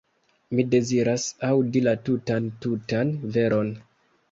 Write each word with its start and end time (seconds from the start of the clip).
Mi 0.59 0.63
deziras 0.71 1.25
aŭdi 1.51 1.85
la 1.89 1.95
tutan, 2.09 2.51
tutan 2.67 3.15
veron. 3.39 3.73